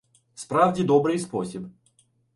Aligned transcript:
—Справді 0.35 0.83
добрий 0.83 1.19
спосіб. 1.19 1.67